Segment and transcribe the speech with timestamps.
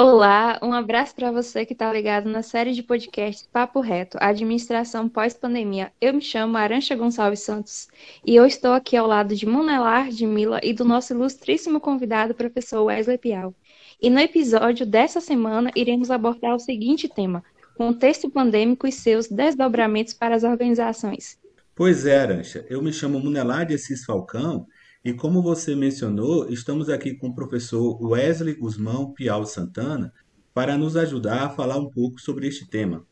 [0.00, 5.08] Olá, um abraço para você que está ligado na série de podcasts Papo Reto, Administração
[5.08, 5.90] Pós-Pandemia.
[6.00, 7.88] Eu me chamo Arancha Gonçalves Santos
[8.24, 12.32] e eu estou aqui ao lado de Monelar, de Mila e do nosso ilustríssimo convidado,
[12.32, 13.52] professor Wesley Pial.
[14.00, 17.42] E no episódio dessa semana iremos abordar o seguinte tema:
[17.76, 21.36] contexto pandêmico e seus desdobramentos para as organizações.
[21.74, 22.64] Pois é, Arancha.
[22.70, 24.64] Eu me chamo Munelar de Assis Falcão
[25.04, 30.12] e como você mencionou, estamos aqui com o professor Wesley Guzmão Piau Santana
[30.52, 33.06] para nos ajudar a falar um pouco sobre este tema.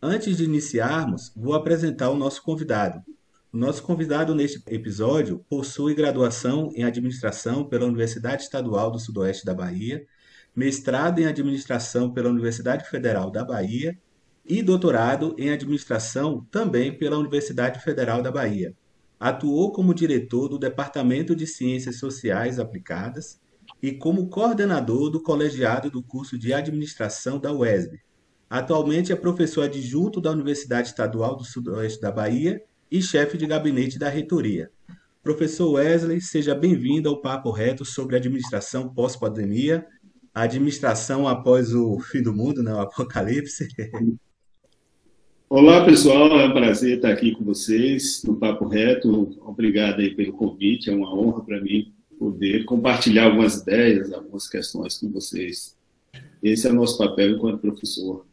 [0.00, 3.02] Antes de iniciarmos, vou apresentar o nosso convidado.
[3.52, 9.52] O nosso convidado neste episódio possui graduação em administração pela Universidade Estadual do Sudoeste da
[9.52, 10.06] Bahia,
[10.54, 13.98] mestrado em administração pela Universidade Federal da Bahia
[14.46, 18.74] e doutorado em administração também pela Universidade Federal da Bahia.
[19.22, 23.40] Atuou como diretor do Departamento de Ciências Sociais Aplicadas
[23.80, 28.00] e como coordenador do colegiado do curso de administração da UESB.
[28.50, 33.96] Atualmente é professor adjunto da Universidade Estadual do Sudoeste da Bahia e chefe de gabinete
[33.96, 34.72] da reitoria.
[35.22, 39.86] Professor Wesley, seja bem-vindo ao Papo Reto sobre administração pós-pandemia,
[40.34, 43.68] administração após o fim do mundo, né, o apocalipse.
[45.54, 46.40] Olá, pessoal.
[46.40, 49.38] É um prazer estar aqui com vocês no Papo Reto.
[49.44, 50.88] Obrigado aí pelo convite.
[50.88, 55.76] É uma honra para mim poder compartilhar algumas ideias, algumas questões com vocês.
[56.42, 58.24] Esse é o nosso papel enquanto professor.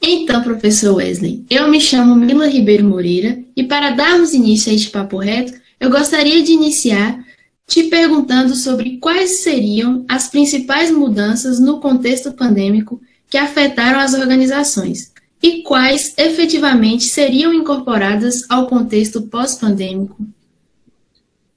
[0.00, 4.90] Então, professor Wesley, eu me chamo Mila Ribeiro Moreira e para darmos início a este
[4.90, 7.26] papo reto, eu gostaria de iniciar
[7.66, 15.11] te perguntando sobre quais seriam as principais mudanças no contexto pandêmico que afetaram as organizações,
[15.42, 20.24] e quais efetivamente seriam incorporadas ao contexto pós-pandêmico?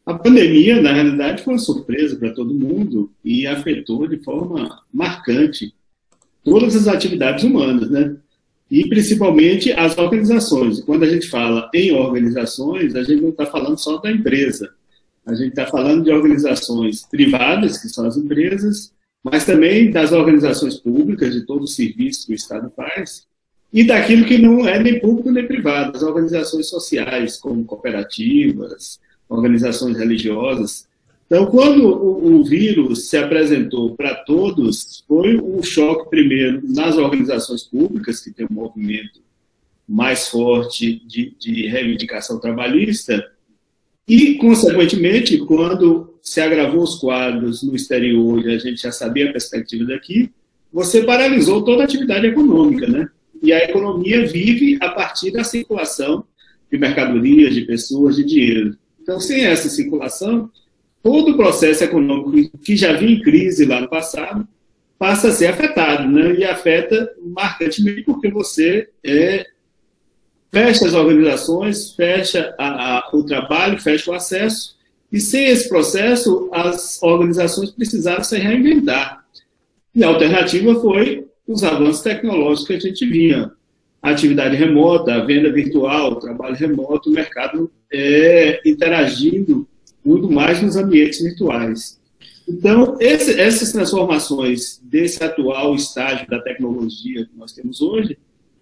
[0.06, 5.74] A pandemia, na realidade, foi uma surpresa para todo mundo e afetou de forma marcante
[6.44, 8.16] todas as atividades humanas, né?
[8.70, 10.82] E principalmente as organizações.
[10.82, 14.72] Quando a gente fala em organizações, a gente não está falando só da empresa.
[15.26, 20.78] A gente está falando de organizações privadas, que são as empresas, mas também das organizações
[20.78, 23.26] públicas, de todo o serviço que o Estado faz,
[23.76, 29.98] e daquilo que não é nem público nem privado, as organizações sociais, como cooperativas, organizações
[29.98, 30.88] religiosas.
[31.26, 37.64] Então, quando o, o vírus se apresentou para todos, foi um choque primeiro nas organizações
[37.64, 39.20] públicas, que tem um movimento
[39.86, 43.30] mais forte de, de reivindicação trabalhista,
[44.08, 49.34] e, consequentemente, quando se agravou os quadros no exterior e a gente já sabia a
[49.34, 50.32] perspectiva daqui,
[50.72, 53.10] você paralisou toda a atividade econômica, né?
[53.42, 56.26] E a economia vive a partir da circulação
[56.72, 58.78] de mercadorias, de pessoas, de dinheiro.
[59.02, 60.50] Então, sem essa circulação,
[61.04, 64.48] todo o processo econômico que já vinha em crise lá no passado
[64.98, 66.36] passa a ser afetado, né?
[66.36, 69.46] E afeta marcantemente porque você é,
[70.52, 74.76] fecha as organizações, fecha a, a, o trabalho, fecha o acesso,
[75.12, 79.24] e sem esse processo, as organizações precisaram se reinventar.
[79.94, 83.52] E a alternativa foi os avanços tecnológicos que a gente vinha.
[84.02, 89.68] A atividade remota, a venda virtual, o trabalho remoto, o mercado é, interagindo
[90.04, 92.00] muito mais nos ambientes virtuais.
[92.48, 98.18] Então, esse, essas transformações desse atual estágio da tecnologia que nós temos hoje,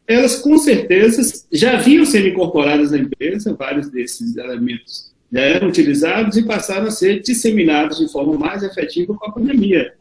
[0.08, 6.38] elas com certeza já vinham sendo incorporadas na empresa, vários desses elementos já eram utilizados
[6.38, 9.94] e passaram a ser disseminados de forma mais efetiva com a pandemia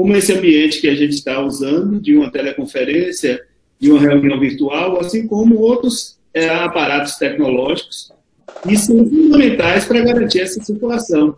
[0.00, 3.38] como esse ambiente que a gente está usando, de uma teleconferência,
[3.78, 8.10] de uma reunião virtual, assim como outros é, aparatos tecnológicos,
[8.66, 11.36] e são fundamentais para garantir essa circulação.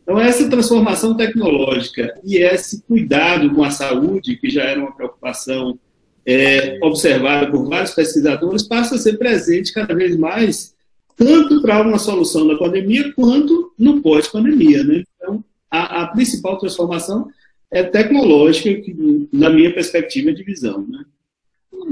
[0.00, 5.76] Então, essa transformação tecnológica e esse cuidado com a saúde, que já era uma preocupação
[6.24, 10.72] é, observada por vários pesquisadores, passa a ser presente cada vez mais,
[11.16, 14.84] tanto para uma solução da pandemia, quanto no pós-pandemia.
[14.84, 15.02] Né?
[15.16, 17.28] Então, a, a principal transformação
[17.70, 18.70] é tecnológica,
[19.32, 20.86] na minha perspectiva de visão.
[20.86, 21.04] Né?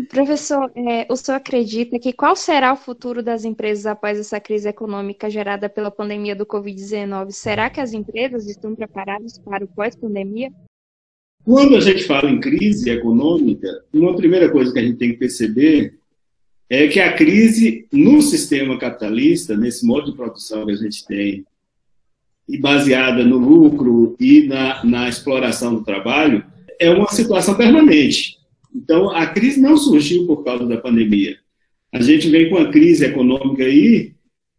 [0.09, 4.69] Professor, é, o senhor acredita que qual será o futuro das empresas após essa crise
[4.69, 7.31] econômica gerada pela pandemia do Covid-19?
[7.33, 10.51] Será que as empresas estão preparadas para o pós-pandemia?
[11.45, 15.19] Quando a gente fala em crise econômica, uma primeira coisa que a gente tem que
[15.19, 15.95] perceber
[16.71, 21.45] é que a crise no sistema capitalista, nesse modo de produção que a gente tem,
[22.49, 26.45] e baseada no lucro e na, na exploração do trabalho,
[26.79, 28.39] é uma situação permanente.
[28.75, 31.37] Então, a crise não surgiu por causa da pandemia.
[31.93, 34.13] A gente vem com uma crise econômica aí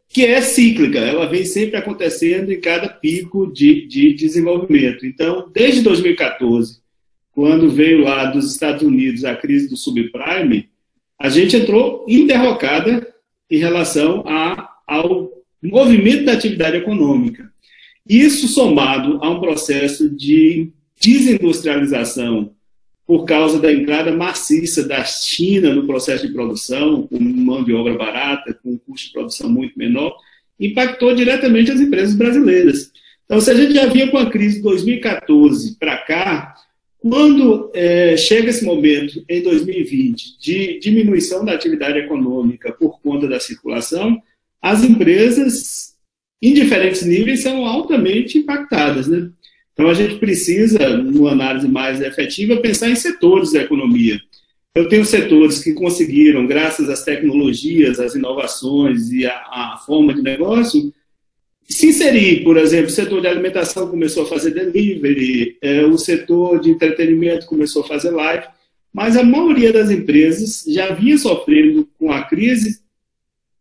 [0.08, 5.08] que é cíclica, ela vem sempre acontecendo em cada pico de, de desenvolvimento.
[5.08, 6.84] Então, desde 2014,
[7.32, 10.70] quando veio lá dos Estados Unidos a crise do subprime,
[11.20, 13.12] a gente entrou interrocada
[13.50, 17.52] em relação a, ao movimento da atividade econômica.
[18.08, 22.54] Isso somado a um processo de desindustrialização
[23.06, 27.96] por causa da entrada maciça da China no processo de produção, com mão de obra
[27.96, 30.16] barata, com um custo de produção muito menor,
[30.60, 32.92] impactou diretamente as empresas brasileiras.
[33.26, 36.56] Então, se a gente já vinha com a crise de 2014 para cá,
[37.00, 43.40] quando é, chega esse momento, em 2020, de diminuição da atividade econômica por conta da
[43.40, 44.22] circulação,
[44.62, 45.93] as empresas,
[46.44, 49.08] em diferentes níveis, são altamente impactadas.
[49.08, 49.30] Né?
[49.72, 54.20] Então, a gente precisa, numa análise mais efetiva, pensar em setores da economia.
[54.76, 60.92] Eu tenho setores que conseguiram, graças às tecnologias, às inovações e à, forma de negócio,
[61.70, 66.60] se inserir, por exemplo, o setor de alimentação começou a fazer delivery, é, o setor
[66.60, 68.46] de entretenimento começou a fazer live,
[68.92, 72.83] mas a maioria das empresas já vinha sofrendo com a crise,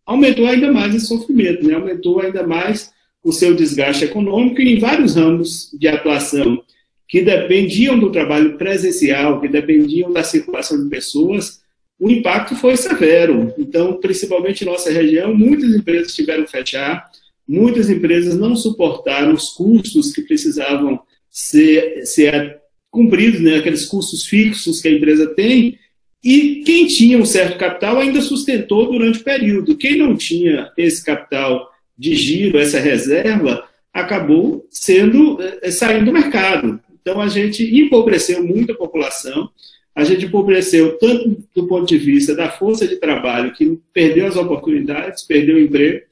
[0.06, 1.74] aumentou ainda mais esse sofrimento, né?
[1.74, 6.62] aumentou ainda mais o seu desgaste econômico em vários ramos de atuação
[7.08, 11.60] que dependiam do trabalho presencial, que dependiam da circulação de pessoas,
[12.00, 13.52] o impacto foi severo.
[13.58, 17.08] Então, principalmente em nossa região, muitas empresas tiveram que fechar,
[17.46, 20.98] muitas empresas não suportaram os custos que precisavam
[21.30, 22.58] ser, ser
[22.90, 25.78] cumpridos, né, aqueles custos fixos que a empresa tem,
[26.22, 29.76] e quem tinha um certo capital ainda sustentou durante o período.
[29.76, 36.80] Quem não tinha esse capital de giro, essa reserva, acabou sendo é, saindo do mercado.
[37.00, 39.50] Então a gente empobreceu muito a população,
[39.94, 44.36] a gente empobreceu tanto do ponto de vista da força de trabalho, que perdeu as
[44.36, 46.02] oportunidades, perdeu o emprego,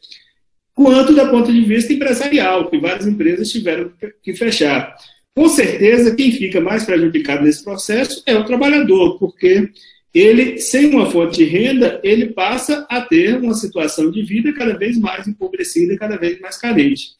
[0.74, 3.92] quanto do ponto de vista empresarial, que várias empresas tiveram
[4.22, 4.96] que fechar.
[5.34, 9.70] Com certeza, quem fica mais prejudicado nesse processo é o trabalhador, porque
[10.12, 14.76] ele, sem uma fonte de renda, ele passa a ter uma situação de vida cada
[14.76, 17.12] vez mais empobrecida, cada vez mais carente.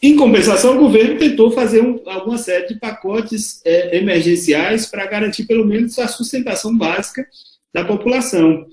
[0.00, 5.46] Em compensação, o governo tentou fazer um, alguma série de pacotes é, emergenciais para garantir
[5.46, 7.26] pelo menos a sustentação básica
[7.72, 8.66] da população.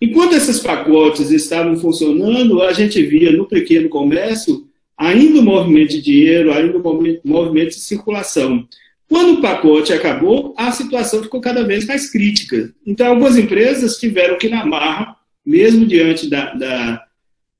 [0.00, 6.02] Enquanto esses pacotes estavam funcionando, a gente via no pequeno comércio ainda o movimento de
[6.02, 6.82] dinheiro, ainda o
[7.24, 8.66] movimento de circulação.
[9.08, 12.72] Quando o pacote acabou, a situação ficou cada vez mais crítica.
[12.84, 17.04] Então, algumas empresas tiveram que, na marra, mesmo diante da, da,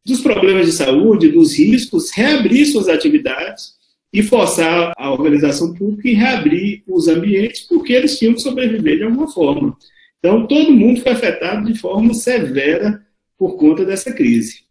[0.04, 3.76] dos problemas de saúde, dos riscos, reabrir suas atividades
[4.12, 9.04] e forçar a organização pública em reabrir os ambientes, porque eles tinham que sobreviver de
[9.04, 9.76] alguma forma.
[10.18, 13.00] Então, todo mundo foi afetado de forma severa
[13.38, 14.65] por conta dessa crise.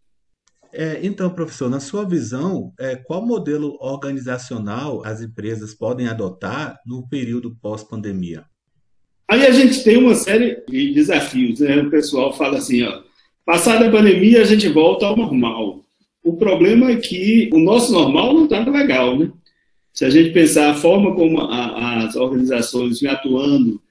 [0.77, 7.07] É, então, professor, na sua visão, é, qual modelo organizacional as empresas podem adotar no
[7.07, 8.43] período pós-pandemia?
[9.25, 11.61] Aí a gente tem uma série de desafios.
[11.61, 11.77] Né?
[11.77, 13.01] O pessoal fala assim, ó,
[13.45, 15.79] passada a pandemia a gente volta ao normal.
[16.21, 19.31] O problema é que o nosso normal não está legal, né?
[19.93, 23.81] Se a gente pensar a forma como a, as organizações vêm atuando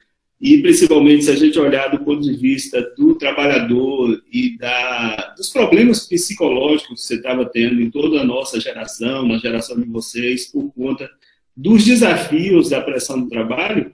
[0.40, 5.48] e principalmente se a gente olhar do ponto de vista do trabalhador e da, dos
[5.48, 10.46] problemas psicológicos que você estava tendo em toda a nossa geração, na geração de vocês,
[10.46, 11.08] por conta
[11.56, 13.92] dos desafios da pressão do trabalho,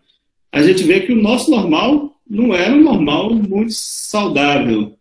[0.50, 4.96] a gente vê que o nosso normal não era um normal muito saudável.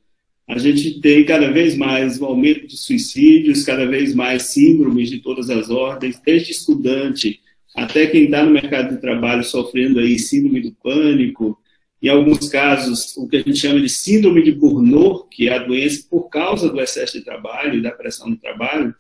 [0.48, 5.20] A gente tem cada vez mais um aumento de suicídios, cada vez mais síndromes de
[5.20, 7.40] todas as ordens, desde estudante
[7.84, 11.58] até quem está no mercado de trabalho sofrendo aí síndrome do pânico,
[12.02, 15.60] em alguns casos, o que a gente chama de síndrome de Burnout, que é a
[15.60, 18.94] doença por causa do excesso de trabalho e da pressão do trabalho.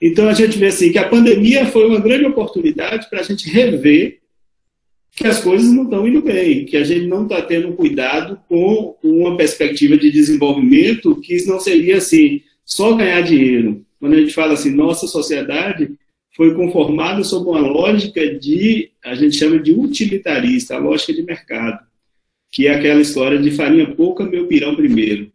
[0.00, 3.48] Então, a gente vê assim que a pandemia foi uma grande oportunidade para a gente
[3.48, 4.20] rever
[5.10, 8.94] que as coisas não estão indo bem, que a gente não está tendo cuidado com
[9.02, 13.84] uma perspectiva de desenvolvimento que não seria assim, só ganhar dinheiro.
[13.98, 15.96] Quando a gente fala assim, nossa sociedade
[16.36, 21.78] foi conformado sob uma lógica de, a gente chama de utilitarista, a lógica de mercado,
[22.52, 25.32] que é aquela história de farinha pouca, meu pirão primeiro.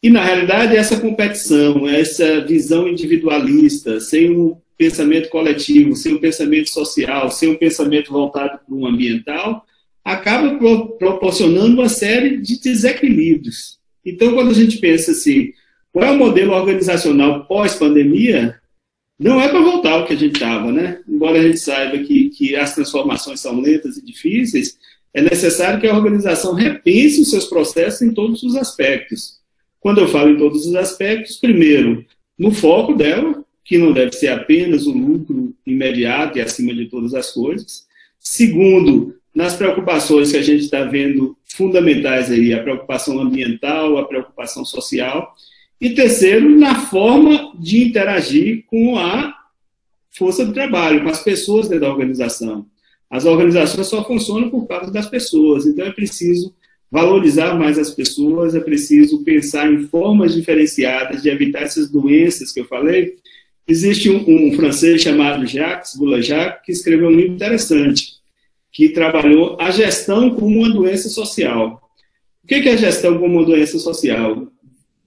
[0.00, 6.70] E, na realidade, essa competição, essa visão individualista, sem um pensamento coletivo, sem um pensamento
[6.70, 9.64] social, sem um pensamento voltado para o ambiental,
[10.04, 10.58] acaba
[10.98, 13.78] proporcionando uma série de desequilíbrios.
[14.04, 15.52] Então, quando a gente pensa assim,
[15.92, 18.60] qual é o modelo organizacional pós-pandemia,
[19.18, 21.00] não é para voltar ao que a gente estava, né?
[21.08, 24.76] Embora a gente saiba que, que as transformações são lentas e difíceis,
[25.12, 29.38] é necessário que a organização repense os seus processos em todos os aspectos.
[29.78, 32.04] Quando eu falo em todos os aspectos, primeiro,
[32.38, 37.14] no foco dela, que não deve ser apenas o lucro imediato e acima de todas
[37.14, 37.86] as coisas.
[38.18, 44.64] Segundo, nas preocupações que a gente está vendo fundamentais aí, a preocupação ambiental, a preocupação
[44.64, 45.34] social,
[45.84, 49.34] e terceiro, na forma de interagir com a
[50.10, 52.64] força do trabalho, com as pessoas dentro da organização.
[53.10, 56.54] As organizações só funcionam por causa das pessoas, então é preciso
[56.90, 62.60] valorizar mais as pessoas, é preciso pensar em formas diferenciadas de evitar essas doenças que
[62.60, 63.16] eu falei.
[63.68, 68.14] Existe um, um francês chamado Jacques Boulanger que escreveu um livro interessante,
[68.72, 71.78] que trabalhou a gestão como uma doença social.
[72.42, 74.50] O que é a gestão como uma doença social?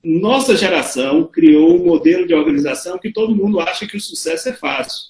[0.04, 4.54] Nossa geração criou um modelo de organização que todo mundo acha que o sucesso é
[4.54, 5.06] fácil,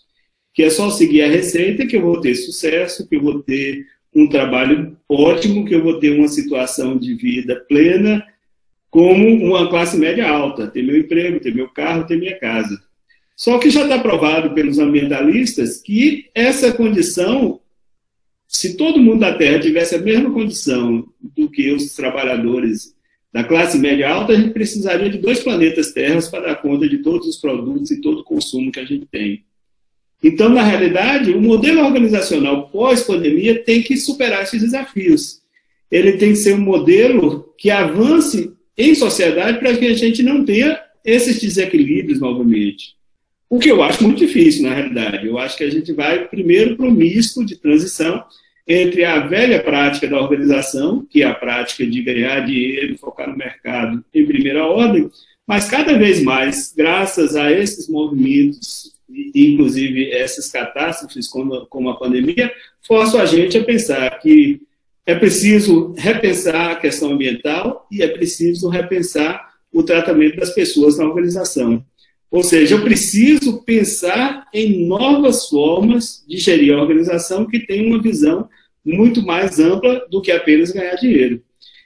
[0.53, 3.85] que é só seguir a receita que eu vou ter sucesso, que eu vou ter
[4.15, 8.25] um trabalho ótimo, que eu vou ter uma situação de vida plena,
[8.89, 12.81] como uma classe média alta, ter meu emprego, ter meu carro, ter minha casa.
[13.35, 17.61] Só que já está provado pelos ambientalistas que essa condição
[18.47, 22.95] se todo mundo da Terra tivesse a mesma condição do que os trabalhadores
[23.37, 27.03] da classe média alta, a gente precisaria de dois planetas Terras para dar conta de
[27.03, 29.43] todos os produtos e todo o consumo que a gente tem.
[30.23, 35.39] Então, na realidade, o modelo organizacional pós-pandemia tem que superar esses desafios.
[35.91, 40.43] Ele tem que ser um modelo que avance em sociedade para que a gente não
[40.43, 42.95] tenha esses desequilíbrios novamente.
[43.47, 45.27] O que eu acho muito difícil, na realidade.
[45.27, 48.23] Eu acho que a gente vai primeiro para um misto de transição
[48.67, 53.37] entre a velha prática da organização, que é a prática de ganhar dinheiro focar no
[53.37, 55.09] mercado em primeira ordem,
[55.47, 58.91] mas cada vez mais, graças a esses movimentos,
[59.33, 62.51] inclusive essas catástrofes como, como a pandemia,
[62.85, 64.61] forçam a gente a pensar que
[65.05, 71.05] é preciso repensar a questão ambiental e é preciso repensar o tratamento das pessoas na
[71.05, 71.81] organização.
[72.29, 78.01] Ou seja, eu preciso pensar em novas formas de gerir a organização que tem uma
[78.01, 78.49] visão
[78.83, 81.41] muito mais ampla do que apenas ganhar dinheiro.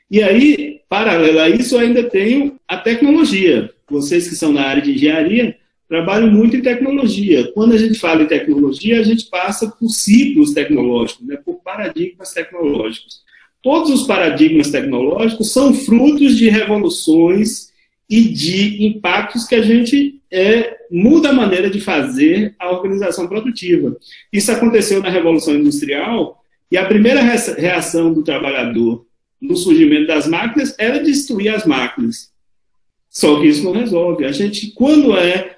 [0.10, 3.72] E aí, paralelo a isso, eu ainda tenho a tecnologia.
[3.90, 5.56] Vocês que são na área de engenharia
[5.88, 7.52] trabalham muito em tecnologia.
[7.54, 12.34] Quando a gente fala em tecnologia, a gente passa por ciclos tecnológicos, né, por paradigmas
[12.34, 13.22] tecnológicos.
[13.62, 17.71] Todos os paradigmas tecnológicos são frutos de revoluções
[18.12, 23.96] e de impactos que a gente é, muda a maneira de fazer a organização produtiva.
[24.34, 29.06] Isso aconteceu na Revolução Industrial e a primeira reação do trabalhador
[29.42, 32.34] no surgimento das máquinas era destruir as máquinas.
[33.10, 34.26] Só que isso não resolve.
[34.26, 35.56] A gente, quando é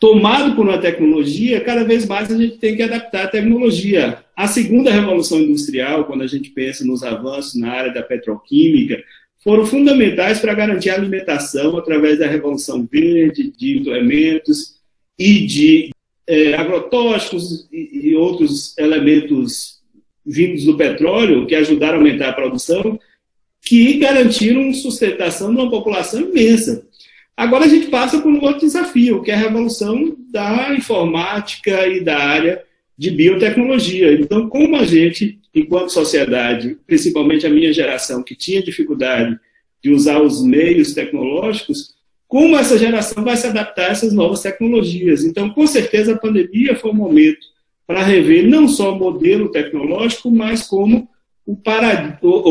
[0.00, 4.24] tomado por uma tecnologia, cada vez mais a gente tem que adaptar a tecnologia.
[4.34, 9.00] A segunda revolução industrial, quando a gente pensa nos avanços na área da petroquímica,
[9.42, 14.76] foram fundamentais para garantir a alimentação através da Revolução Verde, de implementos
[15.18, 15.90] e de
[16.26, 19.80] é, agrotóxicos e, e outros elementos
[20.24, 22.98] vindos do petróleo que ajudaram a aumentar a produção,
[23.62, 26.86] que garantiram sustentação de uma população imensa.
[27.36, 32.00] Agora a gente passa por um outro desafio, que é a revolução da informática e
[32.00, 32.62] da área
[33.00, 34.12] de biotecnologia.
[34.12, 39.40] Então, como a gente enquanto sociedade, principalmente a minha geração, que tinha dificuldade
[39.82, 41.94] de usar os meios tecnológicos,
[42.28, 45.24] como essa geração vai se adaptar a essas novas tecnologias.
[45.24, 47.40] Então, com certeza, a pandemia foi um momento
[47.86, 51.08] para rever não só o modelo tecnológico, mas como
[51.46, 51.56] o,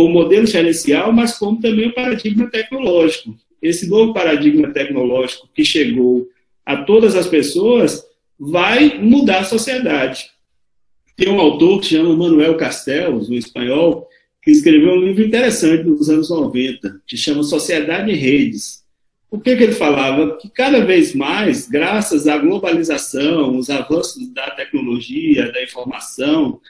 [0.03, 3.37] o modelo gerencial, mas como também o paradigma tecnológico.
[3.61, 6.27] Esse novo paradigma tecnológico que chegou
[6.65, 8.03] a todas as pessoas
[8.39, 10.38] vai mudar a sociedade.
[11.19, 14.07] Tem um autor que chama Manuel Castells, um espanhol,
[14.41, 18.85] que escreveu um livro interessante nos anos 90, que chama Sociedade em Redes.
[19.29, 20.37] O que, que ele falava?
[20.37, 26.61] Que cada vez mais, graças à globalização, os avanços da tecnologia, da informação,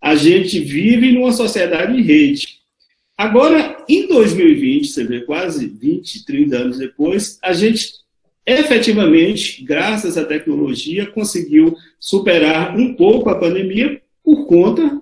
[0.00, 2.60] a gente vive numa sociedade em rede.
[3.18, 8.05] Agora, em 2020, você vê quase 20, 30 anos depois, a gente
[8.46, 15.00] efetivamente, graças à tecnologia, conseguiu superar um pouco a pandemia por conta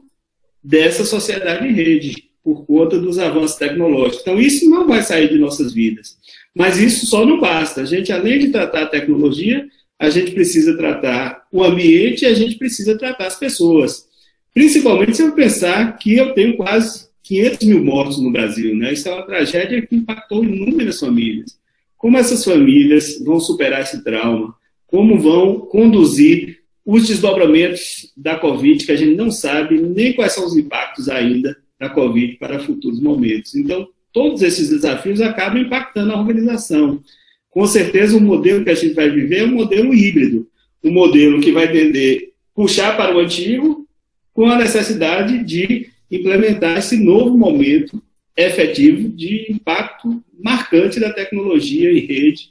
[0.62, 4.20] dessa sociedade em rede, por conta dos avanços tecnológicos.
[4.22, 6.16] Então, isso não vai sair de nossas vidas.
[6.54, 7.82] Mas isso só não basta.
[7.82, 9.66] A gente, além de tratar a tecnologia,
[9.98, 14.06] a gente precisa tratar o ambiente e a gente precisa tratar as pessoas.
[14.52, 18.74] Principalmente se eu pensar que eu tenho quase 500 mil mortos no Brasil.
[18.76, 18.92] Né?
[18.92, 21.58] Isso é uma tragédia que impactou inúmeras famílias.
[22.04, 24.54] Como essas famílias vão superar esse trauma?
[24.86, 30.44] Como vão conduzir os desdobramentos da Covid, que a gente não sabe nem quais são
[30.44, 33.54] os impactos ainda da Covid para futuros momentos.
[33.54, 37.00] Então, todos esses desafios acabam impactando a organização.
[37.48, 40.46] Com certeza, o modelo que a gente vai viver é um modelo híbrido,
[40.84, 43.88] um modelo que vai tender puxar para o antigo
[44.34, 48.03] com a necessidade de implementar esse novo momento
[48.36, 52.50] efetivo de impacto marcante da tecnologia em rede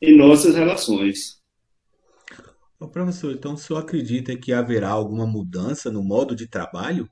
[0.00, 1.42] em nossas relações.
[2.78, 7.08] Ô, professor, então o senhor acredita que haverá alguma mudança no modo de trabalho?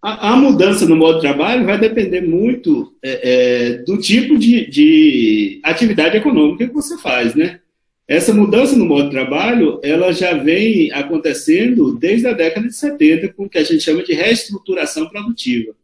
[0.00, 4.70] A, a mudança no modo de trabalho vai depender muito é, é, do tipo de,
[4.70, 7.60] de atividade econômica que você faz, né?
[8.08, 13.32] Essa mudança no modo de trabalho, ela já vem acontecendo desde a década de 70,
[13.32, 15.74] com o que a gente chama de reestruturação produtiva.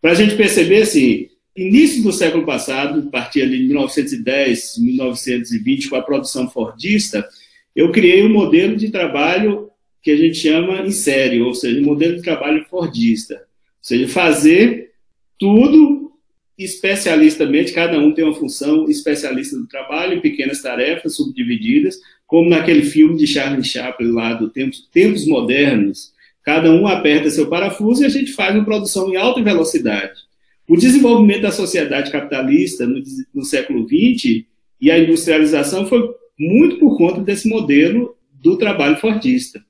[0.00, 5.96] Para a gente perceber, assim, início do século passado, a partir de 1910, 1920, com
[5.96, 7.26] a produção fordista,
[7.74, 9.68] eu criei um modelo de trabalho
[10.02, 13.34] que a gente chama em série, ou seja, um modelo de trabalho fordista.
[13.34, 13.40] Ou
[13.82, 14.92] seja, fazer
[15.38, 16.12] tudo
[16.56, 23.16] especialistamente, cada um tem uma função especialista do trabalho, pequenas tarefas subdivididas, como naquele filme
[23.16, 26.12] de Charlie Chaplin lá do Tempos, Tempos Modernos.
[26.48, 30.18] Cada um aperta seu parafuso e a gente faz uma produção em alta velocidade.
[30.66, 33.02] O desenvolvimento da sociedade capitalista no,
[33.34, 34.46] no século XX
[34.80, 36.08] e a industrialização foi
[36.40, 39.62] muito por conta desse modelo do trabalho fordista.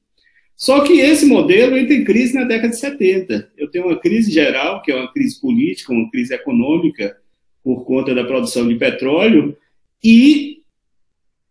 [0.57, 3.51] Só que esse modelo entra em crise na década de 70.
[3.57, 7.17] Eu tenho uma crise geral, que é uma crise política, uma crise econômica,
[7.65, 9.57] por conta da produção de petróleo,
[10.05, 10.58] e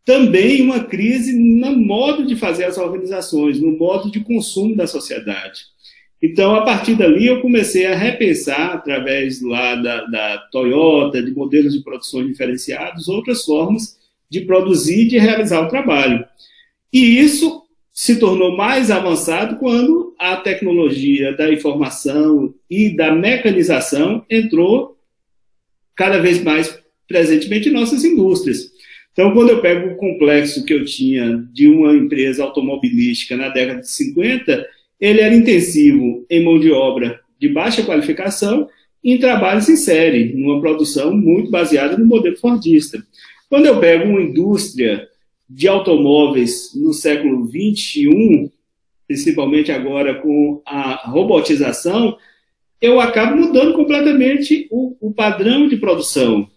[0.07, 5.63] também uma crise no modo de fazer as organizações, no modo de consumo da sociedade.
[6.23, 11.73] Então, a partir dali, eu comecei a repensar, através lá da, da Toyota, de modelos
[11.73, 13.97] de produção diferenciados, outras formas
[14.29, 16.25] de produzir e de realizar o trabalho.
[16.91, 24.97] E isso se tornou mais avançado quando a tecnologia da informação e da mecanização entrou
[25.97, 28.76] cada vez mais presentemente em nossas indústrias.
[29.17, 33.81] Então, quando eu pego o complexo que eu tinha de uma empresa automobilística na década
[33.81, 34.63] de 50,
[35.01, 38.69] ele era intensivo em mão de obra de baixa qualificação
[39.03, 43.03] em trabalhos em série, numa produção muito baseada no modelo fordista.
[43.49, 45.07] Quando eu pego uma indústria
[45.49, 48.51] de automóveis no século 21,
[49.07, 52.15] principalmente agora com a robotização,
[52.79, 56.47] eu acabo mudando completamente o, o, padrão de produção.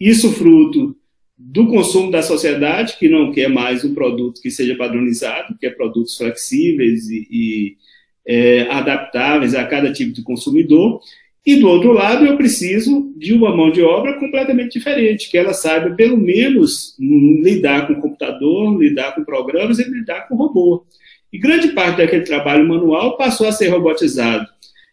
[0.00, 0.96] Isso fruto
[1.38, 6.16] do consumo da sociedade, que não quer mais um produto que seja padronizado, quer produtos
[6.16, 7.76] flexíveis e, e
[8.26, 11.00] é, adaptáveis a cada tipo de consumidor,
[11.46, 15.54] e do outro lado, eu preciso de uma mão de obra completamente diferente, que ela
[15.54, 20.84] saiba, pelo menos, lidar com computador, lidar com programas e lidar com robô.
[21.32, 24.46] E grande parte daquele trabalho manual passou a ser robotizado.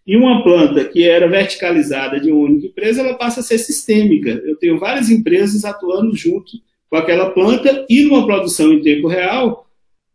[0.06, 4.30] E uma planta que era verticalizada de uma única empresa, ela passa a ser sistêmica.
[4.30, 6.52] Eu tenho várias empresas atuando junto
[6.90, 9.68] com aquela planta e numa produção em tempo real,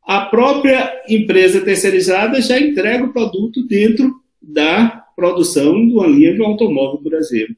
[0.03, 6.40] a própria empresa terceirizada já entrega o produto dentro da produção de uma linha de
[6.40, 7.57] um automóvel, por exemplo.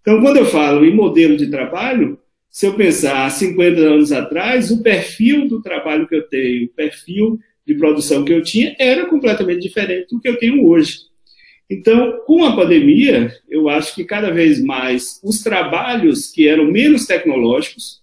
[0.00, 2.18] Então, quando eu falo em modelo de trabalho,
[2.50, 6.68] se eu pensar há 50 anos atrás, o perfil do trabalho que eu tenho, o
[6.68, 11.00] perfil de produção que eu tinha, era completamente diferente do que eu tenho hoje.
[11.68, 17.06] Então, com a pandemia, eu acho que cada vez mais os trabalhos que eram menos
[17.06, 18.00] tecnológicos,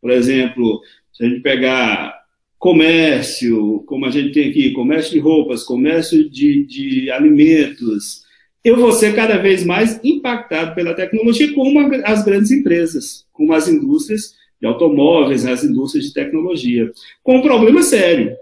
[0.00, 0.80] por exemplo,
[1.12, 2.20] se a gente pegar
[2.58, 8.22] comércio, como a gente tem aqui, comércio de roupas, comércio de, de alimentos,
[8.62, 13.66] eu vou ser cada vez mais impactado pela tecnologia, como as grandes empresas, como as
[13.66, 16.92] indústrias de automóveis, as indústrias de tecnologia.
[17.22, 18.36] Com um problema sério,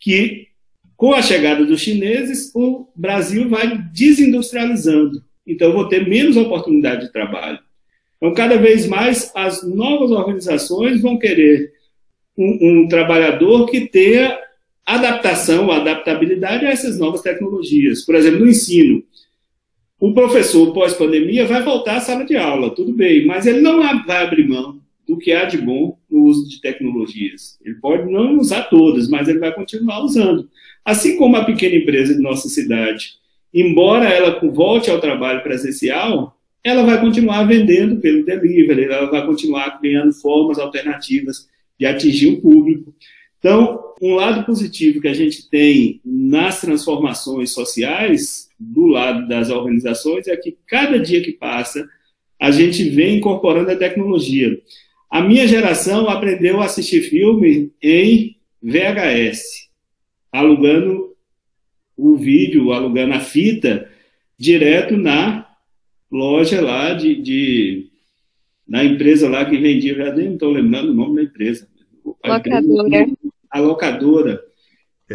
[0.00, 0.48] que
[1.00, 5.24] com a chegada dos chineses, o Brasil vai desindustrializando.
[5.46, 7.58] Então, vou ter menos oportunidade de trabalho.
[8.18, 11.72] Então, cada vez mais, as novas organizações vão querer
[12.36, 14.38] um, um trabalhador que tenha
[14.84, 18.04] adaptação, adaptabilidade a essas novas tecnologias.
[18.04, 19.02] Por exemplo, no ensino,
[19.98, 24.22] o professor, pós-pandemia, vai voltar à sala de aula, tudo bem, mas ele não vai
[24.22, 27.58] abrir mão do que há de bom no uso de tecnologias.
[27.64, 30.46] Ele pode não usar todas, mas ele vai continuar usando.
[30.84, 33.14] Assim como a pequena empresa de nossa cidade,
[33.52, 39.78] embora ela volte ao trabalho presencial, ela vai continuar vendendo pelo delivery, ela vai continuar
[39.78, 42.94] criando formas alternativas de atingir o público.
[43.38, 50.28] Então, um lado positivo que a gente tem nas transformações sociais, do lado das organizações,
[50.28, 51.88] é que cada dia que passa,
[52.38, 54.60] a gente vem incorporando a tecnologia.
[55.10, 59.69] A minha geração aprendeu a assistir filme em VHS,
[60.32, 61.14] alugando
[61.96, 63.90] o vídeo, alugando a fita,
[64.38, 65.46] direto na
[66.10, 67.90] loja lá de, de
[68.66, 71.68] na empresa lá que vendia, já nem estou lembrando o nome da empresa.
[72.22, 73.06] A locadora.
[73.50, 74.44] A locadora.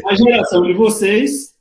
[0.06, 1.56] A geração de vocês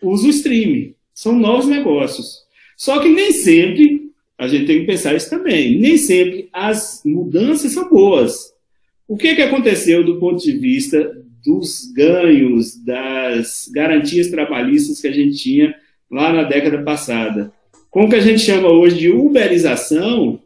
[0.00, 0.94] usa o streaming.
[1.12, 2.46] São novos negócios.
[2.76, 7.72] Só que nem sempre, a gente tem que pensar isso também, nem sempre as mudanças
[7.72, 8.52] são boas.
[9.08, 15.12] O que, que aconteceu do ponto de vista dos ganhos, das garantias trabalhistas que a
[15.12, 15.74] gente tinha
[16.10, 17.52] lá na década passada?
[17.88, 20.40] Com o que a gente chama hoje de uberização,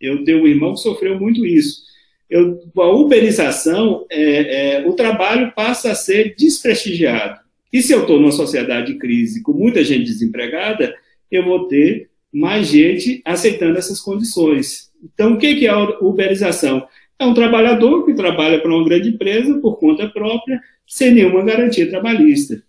[0.00, 1.82] eu tenho um irmão que sofreu muito isso.
[2.28, 7.40] Eu, a uberização, é, é, o trabalho passa a ser desprestigiado.
[7.72, 10.94] E se eu estou numa sociedade de crise com muita gente desempregada,
[11.30, 14.90] eu vou ter mais gente aceitando essas condições.
[15.02, 16.86] Então, o que é a uberização?
[17.18, 21.88] É um trabalhador que trabalha para uma grande empresa por conta própria, sem nenhuma garantia
[21.88, 22.62] trabalhista.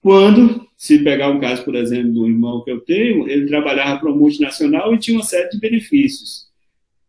[0.00, 4.10] Quando, se pegar um caso, por exemplo, do irmão que eu tenho, ele trabalhava para
[4.10, 6.46] uma multinacional e tinha uma série de benefícios.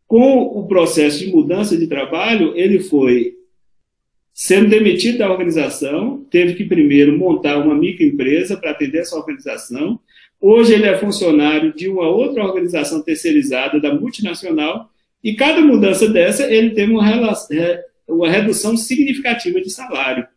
[0.08, 3.36] Com o processo de mudança de trabalho, ele foi
[4.34, 10.00] sendo demitido da organização, teve que primeiro montar uma microempresa para atender essa organização.
[10.40, 14.90] Hoje ele é funcionário de uma outra organização terceirizada da multinacional
[15.24, 17.10] e cada mudança dessa ele tem uma,
[17.52, 20.28] é, uma redução significativa de salário.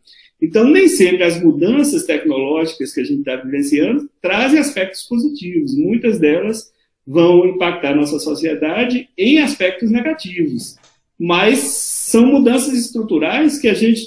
[0.41, 5.75] Então, nem sempre as mudanças tecnológicas que a gente está vivenciando trazem aspectos positivos.
[5.77, 6.71] Muitas delas
[7.05, 10.77] vão impactar nossa sociedade em aspectos negativos.
[11.19, 14.01] Mas são mudanças estruturais que a gente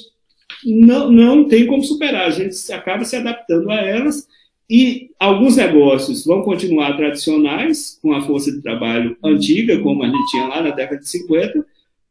[0.64, 2.26] não, não tem como superar.
[2.26, 4.26] A gente acaba se adaptando a elas
[4.76, 10.30] e alguns negócios vão continuar tradicionais, com a força de trabalho antiga, como a gente
[10.32, 11.64] tinha lá na década de 50,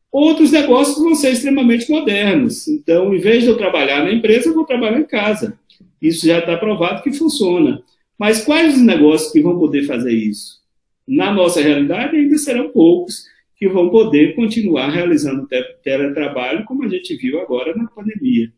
[0.10, 2.66] outros negócios vão ser extremamente modernos.
[2.70, 5.60] Então, em vez de eu trabalhar na empresa, eu vou trabalhar em casa.
[6.02, 7.84] Isso já está provado que funciona.
[8.18, 10.62] Mas quais os negócios que vão poder fazer isso?
[11.06, 13.26] Na nossa realidade, ainda serão poucos
[13.58, 15.50] que vão poder continuar realizando
[15.84, 18.50] teletrabalho, como a gente viu agora na pandemia.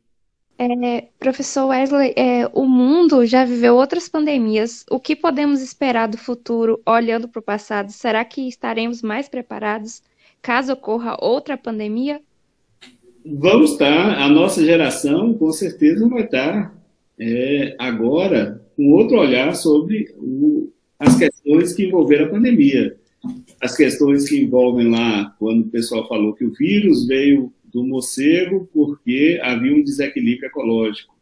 [0.57, 4.85] É, professor Wesley, é, o mundo já viveu outras pandemias.
[4.89, 7.91] O que podemos esperar do futuro olhando para o passado?
[7.91, 10.01] Será que estaremos mais preparados
[10.41, 12.21] caso ocorra outra pandemia?
[13.25, 14.17] Vamos estar.
[14.21, 16.73] A nossa geração, com certeza, vai estar
[17.19, 22.95] é, agora com outro olhar sobre o, as questões que envolveram a pandemia.
[23.59, 28.69] As questões que envolvem lá, quando o pessoal falou que o vírus veio do morcego
[28.73, 31.13] porque havia um desequilíbrio ecológico.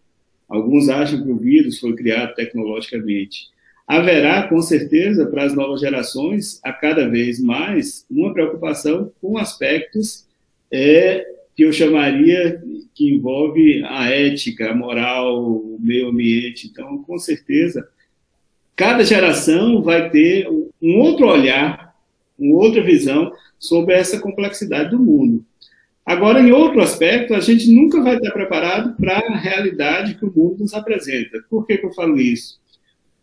[0.48, 3.48] Alguns acham que o vírus foi criado tecnologicamente.
[3.88, 10.28] Haverá, com certeza, para as novas gerações, a cada vez mais, uma preocupação com aspectos
[10.72, 12.62] é, que eu chamaria
[12.94, 16.68] que envolve a ética, a moral, o meio ambiente.
[16.68, 17.90] Então, com certeza,
[18.76, 21.96] cada geração vai ter um outro olhar,
[22.38, 25.44] uma outra visão sobre essa complexidade do mundo.
[26.06, 30.34] Agora, em outro aspecto, a gente nunca vai estar preparado para a realidade que o
[30.36, 31.42] mundo nos apresenta.
[31.50, 32.60] Por que, que eu falo isso?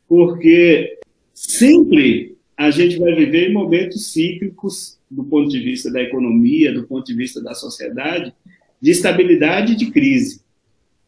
[0.09, 0.99] Porque
[1.35, 7.05] sempre a gente vai viver momentos cíclicos, do ponto de vista da economia, do ponto
[7.05, 8.33] de vista da sociedade,
[8.81, 10.40] de estabilidade e de crise.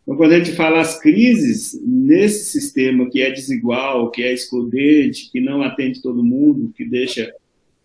[0.03, 5.31] Então, quando a gente fala as crises nesse sistema que é desigual, que é excludente,
[5.31, 7.33] que não atende todo mundo, que deixa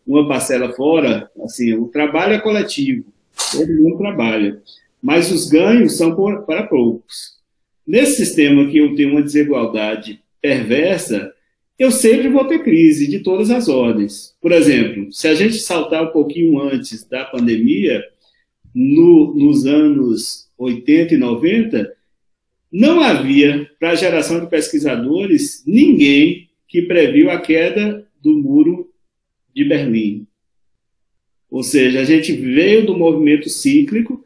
[0.06, 3.06] uma parcela fora, assim, o trabalho é coletivo
[3.52, 4.62] todo mundo trabalha.
[5.02, 7.38] Mas os ganhos são por, para poucos.
[7.86, 11.32] Nesse sistema que eu tenho uma desigualdade perversa,
[11.80, 14.36] eu sempre vou ter crise de todas as ordens.
[14.42, 18.04] Por exemplo, se a gente saltar um pouquinho antes da pandemia,
[18.74, 21.94] no, nos anos 80 e 90,
[22.72, 28.92] não havia, para a geração de pesquisadores, ninguém que previu a queda do muro
[29.56, 30.27] de Berlim.
[31.50, 34.24] Ou seja, a gente veio do movimento cíclico,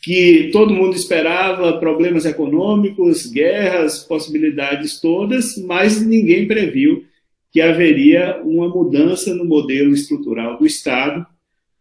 [0.00, 7.04] que todo mundo esperava problemas econômicos, guerras, possibilidades todas, mas ninguém previu
[7.52, 11.24] que haveria uma mudança no modelo estrutural do Estado,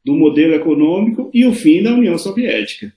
[0.06, 2.94] do modelo econômico e o fim da União Soviética.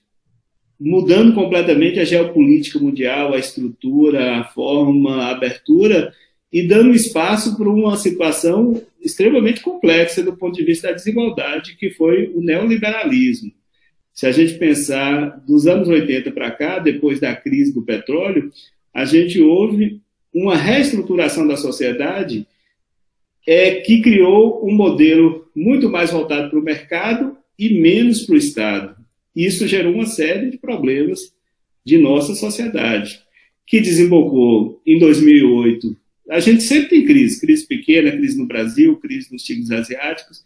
[0.79, 6.13] Mudando completamente a geopolítica mundial, a estrutura, a forma, a abertura,
[6.55, 11.89] e dando espaço para uma situação extremamente complexa do ponto de vista da desigualdade, que
[11.89, 13.51] foi o neoliberalismo.
[14.13, 18.53] Se a gente pensar dos anos 80 para cá, depois da crise do petróleo,
[18.93, 19.99] a gente houve
[20.33, 22.47] uma reestruturação da sociedade
[23.45, 28.37] é, que criou um modelo muito mais voltado para o mercado e menos para o
[28.37, 28.95] Estado.
[29.35, 31.33] Isso gerou uma série de problemas
[31.83, 33.19] de nossa sociedade,
[33.67, 39.31] que desembocou em 2008 a gente sempre tem crise, crise pequena, crise no Brasil, crise
[39.31, 40.43] nos tigres asiáticos.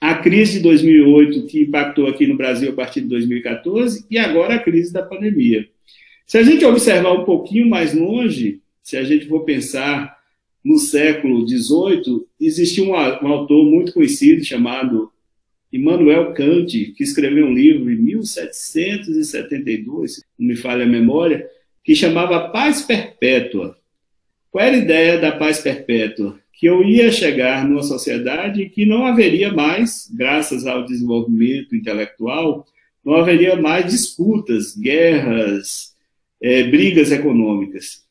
[0.00, 4.54] A crise de 2008, que impactou aqui no Brasil a partir de 2014, e agora
[4.54, 5.68] a crise da pandemia.
[6.26, 10.16] Se a gente observar um pouquinho mais longe, se a gente for pensar
[10.64, 15.12] no século XVIII, existia um, um autor muito conhecido chamado
[15.72, 21.46] Immanuel Kant, que escreveu um livro em 1772, não me falha a memória,
[21.84, 23.75] que chamava Paz Perpétua.
[24.56, 26.40] Qual era a ideia da paz perpétua?
[26.50, 32.66] Que eu ia chegar numa sociedade que não haveria mais, graças ao desenvolvimento intelectual,
[33.04, 35.94] não haveria mais disputas, guerras,
[36.40, 38.02] é, brigas econômicas.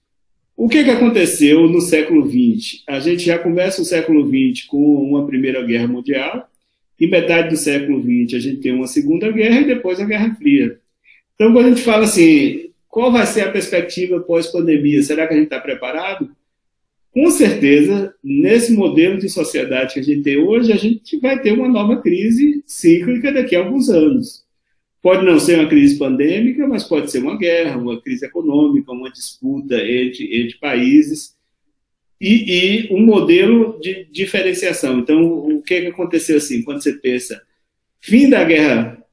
[0.55, 2.83] O que, que aconteceu no século XX?
[2.87, 6.47] A gente já começa o século XX com uma Primeira Guerra Mundial,
[6.99, 10.35] e metade do século XX a gente tem uma Segunda Guerra e depois a Guerra
[10.35, 10.77] Fria.
[11.33, 12.64] Então, quando a gente fala assim,
[12.95, 15.03] qual vai ser a perspectiva pós-pandemia?
[15.03, 16.33] Será que a gente está preparado?
[17.11, 21.51] Com certeza, nesse modelo de sociedade que a gente tem hoje, a gente vai ter
[21.51, 24.45] uma nova crise cíclica daqui a alguns anos.
[25.01, 29.11] Pode não ser uma crise pandêmica, mas pode ser uma guerra, uma crise econômica, uma
[29.11, 31.35] disputa entre, entre países
[32.21, 34.99] e, e, um modelo de diferenciação.
[34.99, 36.63] Então, o que, que aconteceu assim?
[36.63, 37.41] Quando você pensa,
[37.99, 39.04] fim da guerra,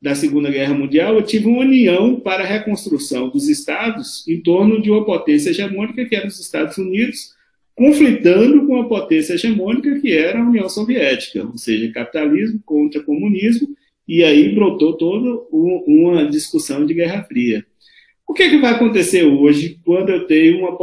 [0.00, 4.80] da Segunda Guerra Mundial, eu tive uma união para a reconstrução dos estados em torno
[4.80, 7.34] de uma potência hegemônica que era os Estados Unidos,
[7.74, 13.68] conflitando com a potência hegemônica que era a União Soviética, ou seja, capitalismo contra comunismo,
[14.06, 17.64] e aí brotou toda uma discussão de Guerra Fria.
[18.26, 20.76] O que, é que vai acontecer hoje quando eu tenho uma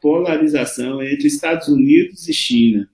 [0.00, 2.88] polarização entre Estados Unidos e China?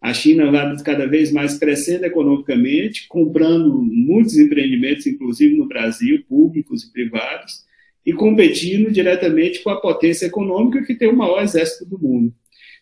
[0.00, 6.84] A China vai cada vez mais crescendo economicamente, comprando muitos empreendimentos, inclusive no Brasil, públicos
[6.84, 7.66] e privados,
[8.06, 12.32] e competindo diretamente com a potência econômica que tem o maior exército do mundo.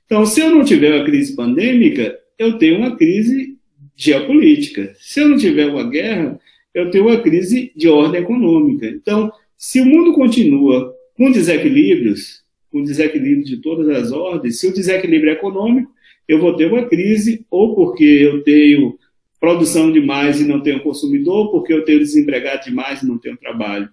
[0.04, 3.56] Então, se eu não tiver uma crise pandêmica, eu tenho uma crise
[3.96, 4.94] geopolítica.
[4.98, 6.38] Se eu não tiver uma guerra,
[6.74, 8.86] eu tenho uma crise de ordem econômica.
[8.86, 14.72] Então, se o mundo continua com desequilíbrios, com desequilíbrio de todas as ordens, se o
[14.72, 15.90] desequilíbrio é econômico,
[16.28, 18.98] eu vou ter uma crise, ou porque eu tenho
[19.40, 23.88] produção demais e não tenho consumidor, porque eu tenho desempregado demais e não tenho trabalho.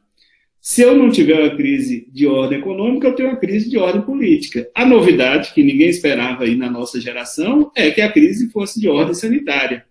[0.60, 4.02] Se eu não tiver uma crise de ordem econômica, eu tenho uma crise de ordem
[4.02, 4.69] política.
[4.74, 8.88] A novidade, que ninguém esperava aí na nossa geração, é que a crise fosse de
[8.88, 9.86] ordem sanitária.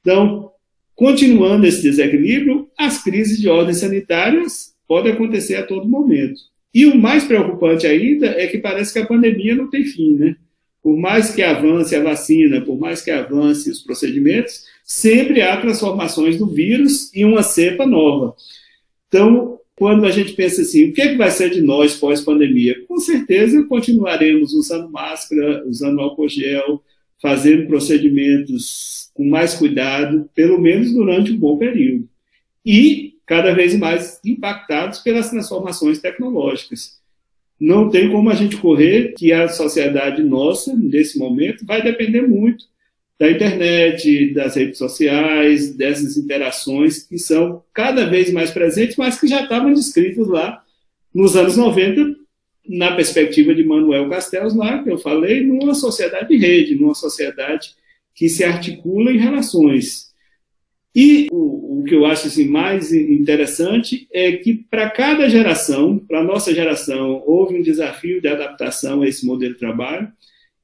[0.00, 0.52] Então,
[0.94, 6.40] continuando esse desequilíbrio, as crises de ordem sanitárias podem acontecer a todo momento.
[6.72, 10.36] E o mais preocupante ainda é que parece que a pandemia não tem fim, né?
[10.84, 16.36] Por mais que avance a vacina, por mais que avance os procedimentos, sempre há transformações
[16.36, 18.36] do vírus em uma cepa nova.
[19.08, 22.84] Então, quando a gente pensa assim, o que, é que vai ser de nós pós-pandemia?
[22.86, 26.82] Com certeza continuaremos usando máscara, usando álcool gel,
[27.22, 32.06] fazendo procedimentos com mais cuidado, pelo menos durante um bom período.
[32.62, 37.02] E cada vez mais impactados pelas transformações tecnológicas.
[37.60, 42.64] Não tem como a gente correr que a sociedade nossa, nesse momento, vai depender muito
[43.18, 49.26] da internet, das redes sociais, dessas interações que são cada vez mais presentes, mas que
[49.26, 50.62] já estavam descritas lá
[51.14, 52.16] nos anos 90,
[52.68, 57.74] na perspectiva de Manuel Castells, lá que eu falei, numa sociedade de rede, numa sociedade
[58.14, 60.13] que se articula em relações.
[60.94, 66.20] E o, o que eu acho assim, mais interessante é que para cada geração, para
[66.20, 70.08] a nossa geração, houve um desafio de adaptação a esse modelo de trabalho,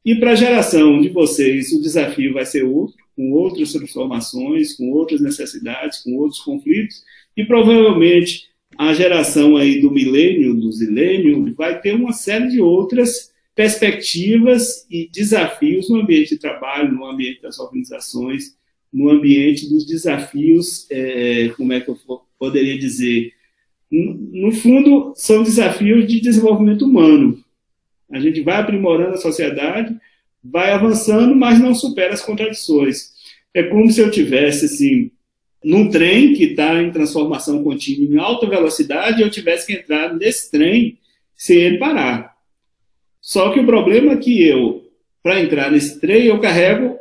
[0.05, 4.91] e para a geração de vocês, o desafio vai ser outro, com outras transformações, com
[4.93, 7.03] outras necessidades, com outros conflitos,
[7.37, 13.31] e provavelmente a geração aí do milênio, do zilênio, vai ter uma série de outras
[13.55, 18.57] perspectivas e desafios no ambiente de trabalho, no ambiente das organizações,
[18.93, 21.99] no ambiente dos desafios, é, como é que eu
[22.39, 23.33] poderia dizer?
[23.91, 27.43] No fundo, são desafios de desenvolvimento humano.
[28.11, 29.97] A gente vai aprimorando a sociedade,
[30.43, 33.11] vai avançando, mas não supera as contradições.
[33.55, 35.11] É como se eu tivesse assim
[35.63, 40.51] num trem que está em transformação contínua em alta velocidade, eu tivesse que entrar nesse
[40.51, 40.99] trem
[41.37, 42.35] sem ele parar.
[43.21, 44.91] Só que o problema é que eu,
[45.23, 46.97] para entrar nesse trem, eu carrego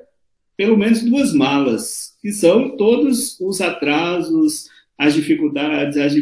[0.60, 4.66] pelo menos duas malas, que são todos os atrasos,
[4.98, 6.14] as dificuldades, as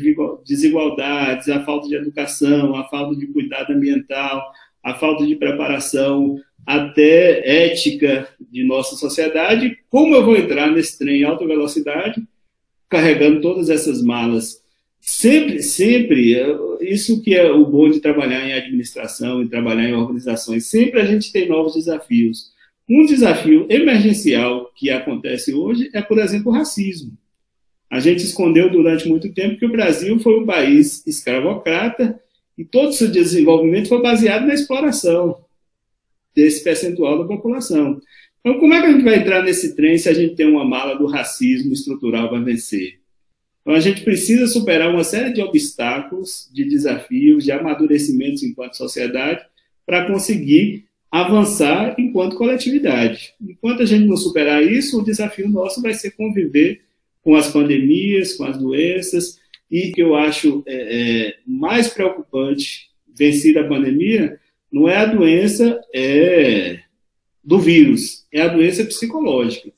[0.47, 4.43] desigualdades, a falta de educação, a falta de cuidado ambiental,
[4.83, 9.75] a falta de preparação até ética de nossa sociedade.
[9.89, 12.21] Como eu vou entrar nesse trem em alta velocidade,
[12.87, 14.61] carregando todas essas malas?
[15.01, 19.95] Sempre, sempre, é, isso que é o bom de trabalhar em administração e trabalhar em
[19.95, 22.55] organizações, sempre a gente tem novos desafios.
[22.89, 27.11] Um desafio emergencial que acontece hoje é, por exemplo, o racismo.
[27.89, 32.19] A gente escondeu durante muito tempo que o Brasil foi um país escravocrata
[32.57, 35.45] E todo esse desenvolvimento foi baseado na exploração
[36.35, 38.01] desse percentual da população.
[38.39, 40.65] Então, como é que a gente vai entrar nesse trem se a gente tem uma
[40.65, 42.99] mala do racismo estrutural para vencer?
[43.61, 49.45] Então, a gente precisa superar uma série de obstáculos, de desafios, de amadurecimentos enquanto sociedade,
[49.85, 53.33] para conseguir avançar enquanto coletividade.
[53.41, 56.81] Enquanto a gente não superar isso, o desafio nosso vai ser conviver
[57.21, 59.39] com as pandemias, com as doenças,
[59.69, 64.39] e que eu acho é, é, mais preocupante, vencida a pandemia,
[64.71, 66.79] não é a doença é,
[67.43, 69.71] do vírus, é a doença psicológica.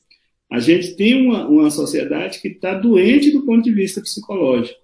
[0.50, 4.78] A gente tem uma, uma sociedade que está doente do ponto de vista psicológico.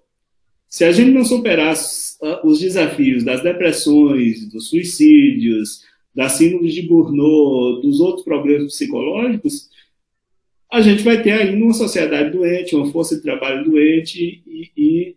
[0.69, 1.75] Se a gente não superar
[2.45, 5.83] os desafios das depressões, dos suicídios,
[6.17, 9.69] da síndrome de Burnout, dos outros problemas psicológicos,
[10.73, 15.17] a gente vai ter ainda uma sociedade doente, uma força de trabalho doente e, e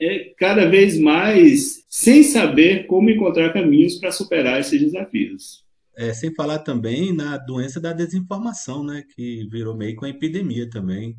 [0.00, 5.62] é cada vez mais sem saber como encontrar caminhos para superar esses desafios.
[5.94, 10.68] É, sem falar também na doença da desinformação, né, que virou meio com a epidemia
[10.70, 11.16] também.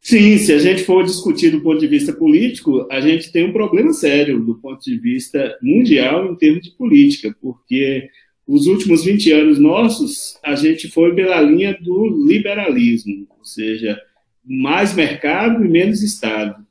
[0.00, 3.52] Sim, se a gente for discutir do ponto de vista político, a gente tem um
[3.52, 8.08] problema sério do ponto de vista mundial em termos de política, porque
[8.46, 14.00] os últimos 20 anos nossos, a gente foi pela linha do liberalismo, ou seja,
[14.42, 16.66] mais mercado e menos Estado.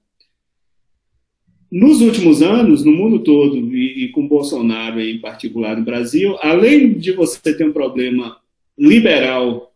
[1.72, 7.12] Nos últimos anos, no mundo todo, e, com Bolsonaro em particular no Brasil, além de
[7.12, 8.38] você ter um problema
[8.78, 9.67] liberal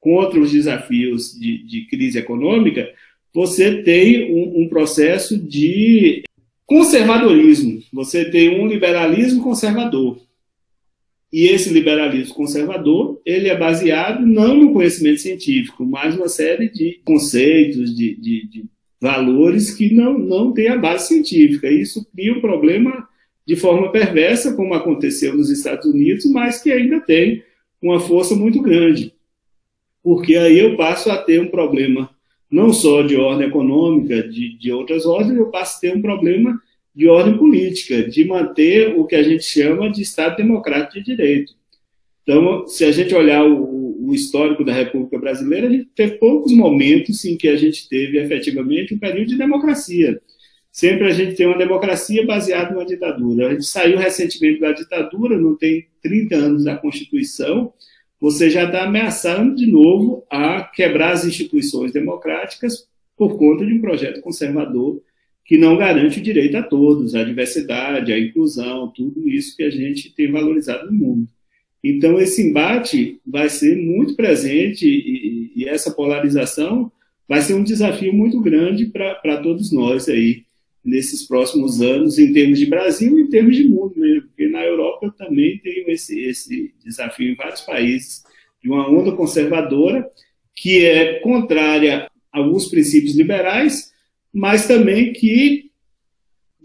[0.00, 2.88] contra os desafios de, de crise econômica,
[3.34, 6.22] você tem um, um, processo de
[6.66, 7.80] conservadorismo.
[7.92, 10.20] Você tem um liberalismo conservador.
[11.32, 17.00] E esse liberalismo conservador, ele é baseado não no conhecimento científico, mas uma série de
[17.04, 18.64] conceitos, de, de, de
[19.00, 21.70] valores que não, não têm a base científica.
[21.70, 23.06] Isso cria um problema
[23.46, 27.42] de forma perversa, como aconteceu nos Estados Unidos, mas que ainda tem
[27.80, 29.14] uma força muito grande.
[30.02, 32.10] Porque aí eu passo a ter um problema
[32.50, 36.58] não só de ordem econômica, de, de outras ordens, eu passo a ter um problema
[36.94, 41.52] de ordem política, de manter o que a gente chama de Estado Democrático de Direito.
[42.22, 46.52] Então, se a gente olhar o, o, histórico da República Brasileira, a gente teve poucos
[46.52, 50.20] momentos em que a gente teve efetivamente um período de democracia.
[50.70, 53.48] Sempre a gente tem uma democracia baseada numa ditadura.
[53.48, 57.72] A gente saiu recentemente da ditadura, não tem 30 anos da Constituição,
[58.20, 63.80] você já está ameaçando de novo a quebrar as instituições democráticas por conta de um
[63.80, 65.00] projeto conservador
[65.44, 69.70] que não garante o direito a todos, a diversidade, a inclusão, tudo isso que a
[69.70, 71.28] gente tem valorizado no mundo.
[71.82, 76.92] Então, esse embate vai ser muito presente e, e essa polarização
[77.26, 80.42] vai ser um desafio muito grande para todos nós aí
[80.88, 84.64] nesses próximos anos, em termos de Brasil e em termos de mundo mesmo, porque na
[84.64, 88.22] Europa eu também tenho esse, esse desafio em vários países,
[88.62, 90.08] de uma onda conservadora
[90.54, 93.92] que é contrária a alguns princípios liberais,
[94.32, 95.68] mas também que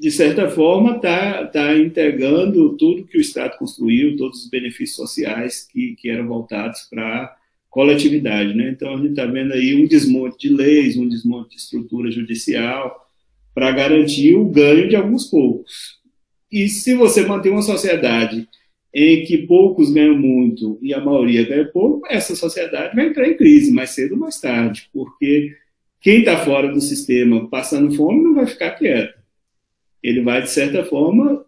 [0.03, 5.65] de certa forma, está tá entregando tudo que o Estado construiu, todos os benefícios sociais
[5.71, 7.35] que, que eram voltados para a
[7.69, 8.53] coletividade.
[8.53, 8.69] Né?
[8.69, 13.02] Então, a gente está vendo aí um desmonte de leis, um desmonte de estrutura judicial,
[13.53, 15.99] para garantir o ganho de alguns poucos.
[16.51, 18.47] E se você manter uma sociedade
[18.93, 23.35] em que poucos ganham muito e a maioria ganha pouco, essa sociedade vai entrar em
[23.35, 25.55] crise mais cedo ou mais tarde, porque
[25.99, 29.23] quem está fora do sistema passando fome não vai ficar quieto
[30.03, 31.45] ele vai, de certa forma,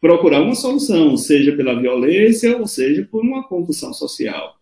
[0.00, 4.56] procurar uma solução, seja pela violência ou seja por uma compulsão social.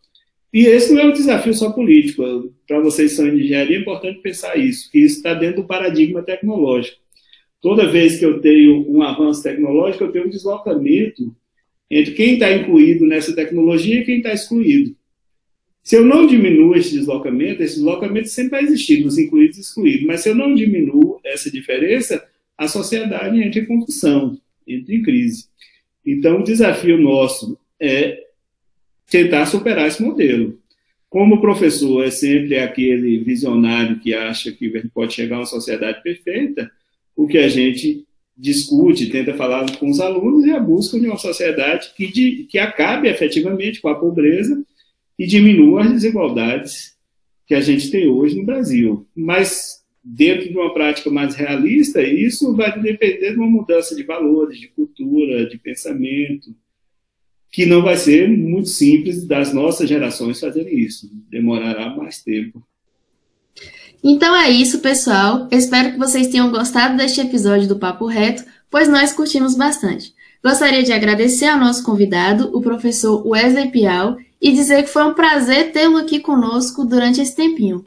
[0.53, 2.53] E esse não é um desafio só político.
[2.67, 6.23] Para vocês que são engenharia, é importante pensar isso, que isso está dentro do paradigma
[6.23, 6.99] tecnológico.
[7.61, 11.35] Toda vez que eu tenho um avanço tecnológico, eu tenho um deslocamento
[11.91, 14.97] entre quem está incluído nessa tecnologia e quem está excluído.
[15.83, 20.07] Se eu não diminuo esse deslocamento, esse deslocamento sempre vai existir, dos incluídos e excluídos,
[20.07, 22.24] mas se eu não diminuo essa diferença,
[22.57, 25.47] a sociedade entra em concussão, entra em crise.
[26.05, 28.30] Então, o desafio nosso é
[29.11, 30.59] tentar superar esse modelo.
[31.09, 36.03] Como o professor é sempre aquele visionário que acha que pode chegar a uma sociedade
[36.03, 36.71] perfeita,
[37.17, 38.07] o que a gente
[38.37, 42.59] discute, tenta falar com os alunos é a busca de uma sociedade que, de, que
[42.59, 44.65] acabe efetivamente com a pobreza
[45.19, 46.97] e diminua as desigualdades
[47.47, 49.07] que a gente tem hoje no Brasil.
[49.15, 54.59] Mas dentro de uma prática mais realista, isso vai depender de uma mudança de valores,
[54.59, 56.55] de cultura, de pensamento,
[57.51, 61.11] que não vai ser muito simples das nossas gerações fazerem isso.
[61.28, 62.62] Demorará mais tempo.
[64.03, 65.48] Então é isso, pessoal.
[65.51, 70.14] espero que vocês tenham gostado deste episódio do Papo Reto, pois nós curtimos bastante.
[70.42, 75.12] Gostaria de agradecer ao nosso convidado, o professor Wesley Pial, e dizer que foi um
[75.12, 77.84] prazer tê-lo aqui conosco durante esse tempinho.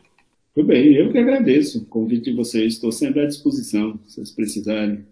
[0.54, 2.74] Tudo bem, eu que agradeço o convite de vocês.
[2.74, 5.04] Estou sempre à disposição, se vocês precisarem.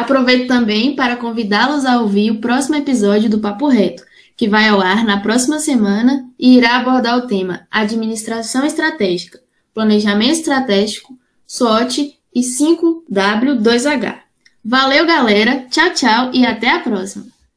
[0.00, 4.02] Aproveito também para convidá-los a ouvir o próximo episódio do Papo Reto,
[4.34, 9.38] que vai ao ar na próxima semana e irá abordar o tema Administração Estratégica,
[9.74, 14.20] Planejamento Estratégico, SWOT e 5W2H.
[14.64, 15.66] Valeu, galera.
[15.68, 17.26] Tchau, tchau e até a próxima.